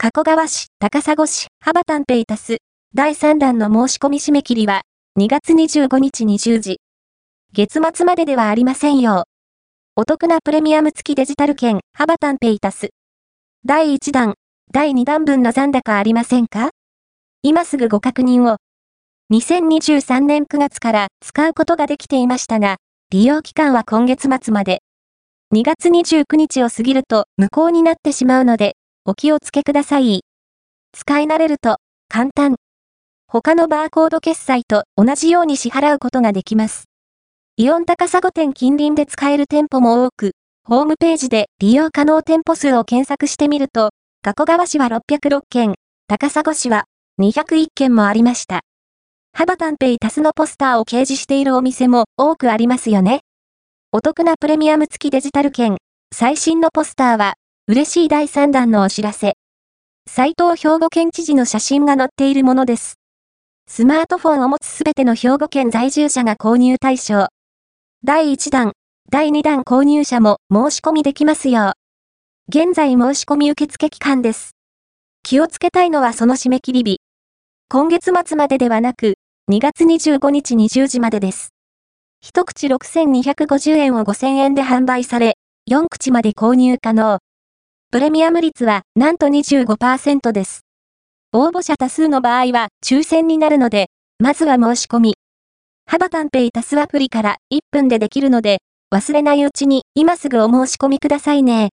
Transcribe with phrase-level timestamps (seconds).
[0.00, 2.58] 加古川市、高砂市、幅丹ペイタス、
[2.94, 4.82] 第3弾の申し込み締め切りは、
[5.18, 6.76] 2月25日20時。
[7.52, 9.24] 月末までではありませんよ。
[9.96, 12.90] お得なプレミアム付きデジタル券、幅丹ペイタス。
[13.64, 14.34] 第1弾、
[14.72, 16.70] 第2弾分の残高ありませんか？
[17.42, 18.58] 今すぐご確認を。
[19.32, 22.76] 2023年9月から使うことができていましたが、
[23.10, 24.78] 利用期間は今月末まで。
[25.52, 28.76] 2月29日を過ぎると無効になってしまうので、
[29.10, 30.20] お気をつけください。
[30.92, 31.78] 使い慣れると、
[32.10, 32.56] 簡単。
[33.26, 36.84] 他のバーコード決済と同じように支払うことができます。
[37.56, 40.32] イオン高砂店近隣で使える店舗も多く、
[40.62, 46.84] ホームページで利用可能店舗数を検索してみると、加古川市は606件、高砂市は
[47.18, 48.60] 201件もありました。
[49.32, 53.20] ハバタンペイタスのポスターを掲示しているお店も多くありますよね。
[53.90, 55.78] お得なプレミアム付きデジタル券、
[56.14, 57.36] 最新のポスターは、
[57.70, 59.34] 嬉しい第3弾のお知らせ。
[60.08, 62.94] 斉藤兵庫県知事の写真が載っているものです。
[63.66, 67.26] スマートフォンを持つすべての兵庫県在住者が購入対象。
[68.02, 68.72] 第1弾、
[69.10, 74.52] 第2弾購入者も申し込みできますよう現在申し込み受付期間です。
[75.22, 77.00] 気をつけたいのはその締め切り日。
[77.68, 79.16] 今月末までではなく、
[79.50, 81.50] 2月25日20時までです。
[82.22, 85.34] 一口6250円を5000円で販売され、
[85.70, 87.18] 4口まで購入可能。
[87.90, 90.66] プレミアム率はなんと25%です。
[91.32, 93.86] 応募者多数の場合は抽選になるので、
[94.18, 95.14] まずは申し込み。
[95.86, 98.58] ハバタンペイタスアプリから1分でできるので、
[98.94, 101.66] 忘れないうちに今すぐお申し込みくださいね。